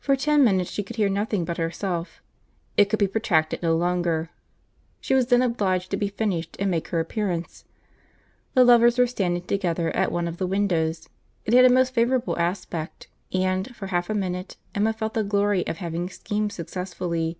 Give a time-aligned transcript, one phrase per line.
[0.00, 2.20] For ten minutes she could hear nothing but herself.
[2.76, 4.30] It could be protracted no longer.
[5.00, 7.64] She was then obliged to be finished, and make her appearance.
[8.54, 11.08] The lovers were standing together at one of the windows.
[11.44, 15.64] It had a most favourable aspect; and, for half a minute, Emma felt the glory
[15.68, 17.38] of having schemed successfully.